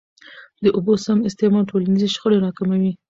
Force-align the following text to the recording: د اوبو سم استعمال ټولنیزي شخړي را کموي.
د 0.63 0.65
اوبو 0.77 0.93
سم 1.05 1.17
استعمال 1.29 1.63
ټولنیزي 1.71 2.07
شخړي 2.15 2.37
را 2.43 2.51
کموي. 2.57 2.91